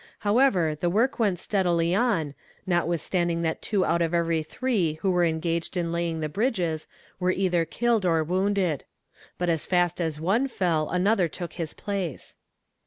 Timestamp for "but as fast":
9.37-10.01